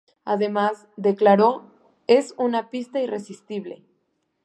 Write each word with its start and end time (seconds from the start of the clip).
Además, 0.25 0.87
declaró, 0.97 1.69
es 2.07 2.33
una 2.37 2.71
pista 2.71 2.99
irresistible. 3.03 3.83